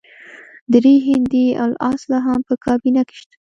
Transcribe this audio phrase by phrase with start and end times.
[0.73, 3.35] درې هندي الاصله هم په کابینه کې شته.